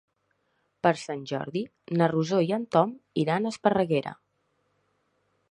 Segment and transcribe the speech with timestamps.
[0.85, 1.63] Per Sant Jordi
[1.99, 4.17] na Rosó i en Tom iran a Esparreguera.